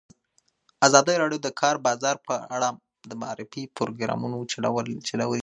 ازادي 0.87 1.15
راډیو 1.21 1.39
د 1.41 1.43
د 1.45 1.49
کار 1.61 1.75
بازار 1.87 2.15
په 2.27 2.35
اړه 2.55 2.69
د 3.09 3.11
معارفې 3.21 3.63
پروګرامونه 3.77 4.35
چلولي. 5.07 5.39